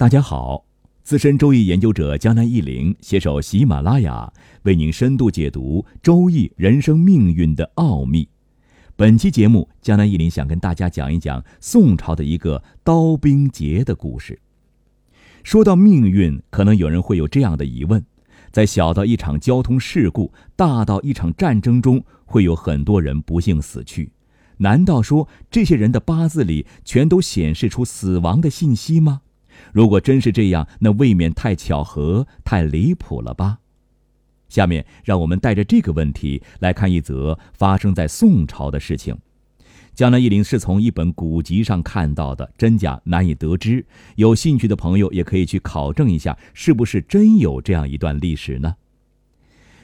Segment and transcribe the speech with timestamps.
[0.00, 0.64] 大家好，
[1.02, 8.26] 资深周易研究者江南一林携手喜马拉雅，为您深度解读周易人生命运的奥秘。
[8.96, 14.40] 本期节目，江南一林想跟大家讲一讲宋朝的一个刀兵劫的故事。
[15.42, 18.02] 说到命运，可能有人会有这样的疑问：
[18.50, 24.10] 在小到一场交通事故，大到一场战争中，会有很多人不幸死去，
[24.56, 29.20] 难道说这些人的八字里全都显示出死亡的信息吗？
[29.72, 33.58] 如果真是这样，那未免太巧合、太离谱了吧？
[34.48, 39.16] 下面让我们带着这个问题来看一则发生在宋朝的事情。
[39.94, 43.84] 江南一林是从一本古籍上看到的，真假难以得知。
[44.16, 48.74] 有兴趣的朋友也可以去考证一下，是不是真有这样一段历史呢？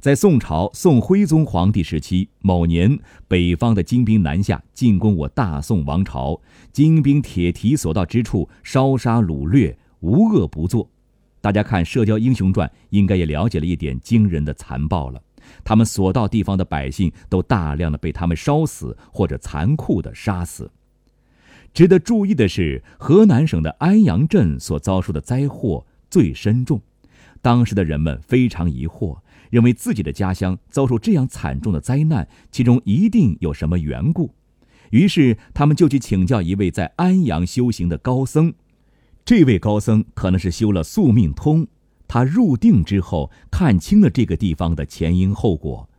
[0.00, 6.40] 在宋朝宋徽宗皇帝时期，某年，北方的金兵南下进攻我大宋王朝，
[6.72, 10.88] 金兵铁蹄所到之处，烧杀掳掠，无恶不作。
[11.42, 15.20] 大家看《射雕英雄传》，应该也了解了一点惊人的残暴了。
[15.62, 20.70] 他们所到地方的百姓都大量的被他们烧死，或者残酷的杀死。
[21.74, 26.80] 值得注意的是，河南省的安阳镇所遭受的灾祸最深重，
[27.42, 29.18] 当时的人们非常疑惑。
[29.50, 34.32] 认为自己的家乡遭受这样惨重的灾难，其中一定有什么缘故，
[34.90, 38.54] 于是他们就去请教一位在安阳修行的高僧。
[39.24, 41.66] 这位高僧可能是修了宿命通，
[42.06, 45.90] 他入定之后看清了这个地方的前因后果。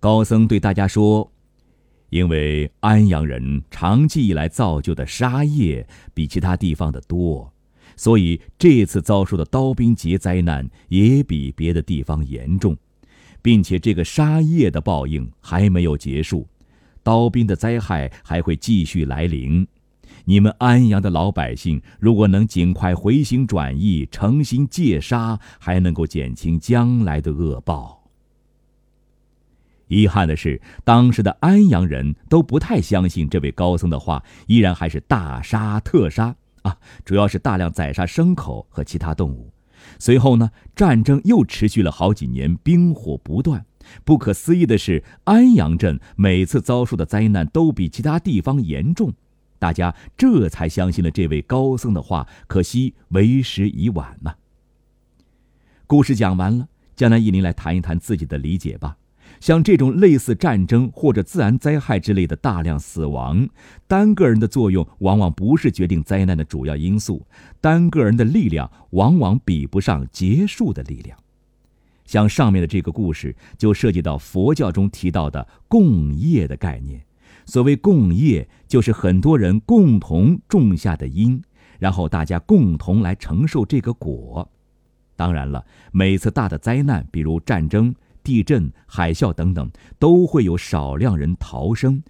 [0.00, 1.32] 高僧对大家说
[2.10, 7.52] ：“因为安阳人长期以来造就的杀业比其他地方的多，
[7.96, 12.76] 所以这次遭受的刀兵劫灾难也比别的地方严重。”
[13.42, 16.48] 并且这个杀业的报应还没有结束，
[17.04, 19.64] 刀兵的灾害还会继续来临。
[20.24, 28.10] 你们安阳的老百姓如果能尽快回心转意，诚心戒杀，还能够减轻将来的恶报。
[29.86, 36.34] 遗憾的是，当时的安阳人都不太相信这位高僧的话，依然还是大杀特杀
[36.66, 39.52] 啊，主要是大量宰杀牲口和其他动物。
[40.00, 43.64] 随后呢，战争又持续了好几年，兵火不断。
[44.04, 49.12] 不可思议的是，安阳镇每次遭受的灾难都比其他地方严重，
[49.60, 52.26] 大家这才相信了这位高僧的话。
[52.48, 54.34] 可惜为时已晚呐。
[55.86, 56.66] 故事讲完了，
[56.96, 58.96] 江南一林来谈一谈自己的理解吧。
[59.40, 63.48] 像这种类似战争或者自然灾害之类的大量死亡，
[63.86, 67.26] 单个人的作用往往不是决定灾难的主要因素，
[67.60, 71.16] 单个人的力量往往比不上结束的力量。
[72.04, 77.00] 像上面的这个故事，就涉及到佛教中提到的共业的概念。
[77.44, 81.42] 所谓共业，就是很多人共同种下的因，
[81.78, 84.48] 然后大家共同来承受这个果。
[85.16, 87.94] 当然了，每次大的灾难，比如战争。
[88.26, 89.70] 地震、海啸等等，
[90.00, 92.02] 都会有少量人逃生，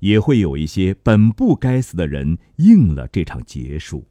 [0.00, 4.04] 也会有一些本不该死的人应了这场劫数。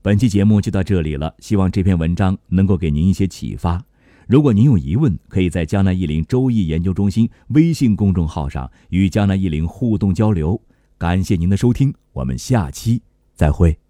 [0.00, 3.84] 本期节目就到这里了，希望这篇文章能够给您一些启发。
[4.28, 10.62] 如果您有疑问，可以在江南一林周易研究中心微信公众号上与江南一林互动交流。
[10.96, 13.02] 感谢您的收听，我们下期
[13.34, 13.87] 再会。